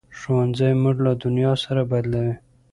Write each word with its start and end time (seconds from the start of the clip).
ښوونځی 0.19 0.71
موږ 0.83 0.97
له 1.05 1.11
دنیا 1.23 1.51
سره 1.63 1.81
بلدوي 1.91 2.33